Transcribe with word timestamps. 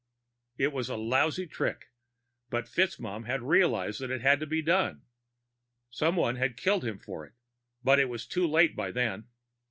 It 0.57 0.73
was 0.73 0.89
a 0.89 0.95
lousy 0.95 1.45
trick, 1.45 1.91
but 2.49 2.65
FitzMaugham 2.67 3.27
had 3.27 3.43
realized 3.43 4.01
that 4.01 4.09
it 4.09 4.21
had 4.21 4.39
to 4.39 4.47
be 4.47 4.63
done. 4.63 5.03
Someone 5.91 6.37
had 6.37 6.57
killed 6.57 6.83
him 6.83 6.97
for 6.97 7.23
it, 7.23 7.33
but 7.83 7.99
it 7.99 8.09
was 8.09 8.25
too 8.25 8.47
late 8.47 8.75
by 8.75 8.89
then. 8.89 9.25